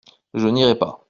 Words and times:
Je 0.33 0.47
n’irai 0.47 0.73
pas. 0.75 0.97